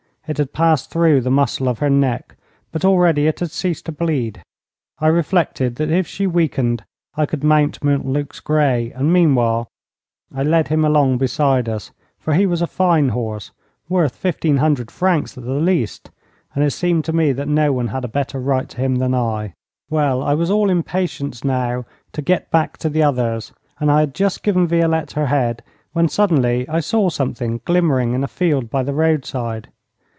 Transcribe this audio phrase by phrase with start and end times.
[0.27, 2.37] It had passed through the muscle of her neck,
[2.71, 4.41] but already it had ceased to bleed.
[4.99, 6.85] I reflected that if she weakened
[7.17, 9.67] I could mount Montluc's grey, and meanwhile
[10.33, 13.51] I led him along beside us, for he was a fine horse,
[13.89, 16.11] worth fifteen hundred francs at the least,
[16.53, 19.13] and it seemed to me that no one had a better right to him than
[19.15, 19.53] I.
[19.89, 21.83] Well, I was all impatience now
[22.13, 25.61] to get back to the others, and I had just given Violette her head,
[25.91, 29.69] when suddenly I saw something glimmering in a field by the roadside.